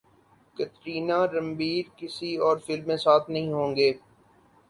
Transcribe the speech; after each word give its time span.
کترینہ 0.57 1.17
رنبیر 1.33 1.83
کسی 1.97 2.31
اور 2.37 2.57
فلم 2.65 2.87
میں 2.87 2.97
ساتھ 2.97 3.29
نہیں 3.29 3.51
ہوں 3.53 3.75
گے 3.75 3.91